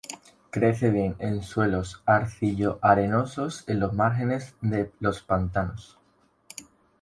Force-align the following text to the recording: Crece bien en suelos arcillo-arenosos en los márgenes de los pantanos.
Crece 0.49 0.89
bien 0.89 1.15
en 1.19 1.43
suelos 1.43 2.01
arcillo-arenosos 2.07 3.63
en 3.69 3.79
los 3.79 3.93
márgenes 3.93 4.55
de 4.59 4.91
los 4.99 5.21
pantanos. 5.21 5.99